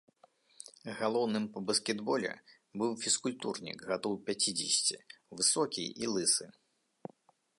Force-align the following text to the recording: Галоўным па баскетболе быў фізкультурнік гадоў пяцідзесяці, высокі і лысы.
Галоўным 1.01 1.43
па 1.57 1.61
баскетболе 1.67 2.31
быў 2.81 2.91
фізкультурнік 3.03 3.77
гадоў 3.91 4.13
пяцідзесяці, 4.29 4.99
высокі 5.41 5.83
і 6.05 6.13
лысы. 6.17 6.45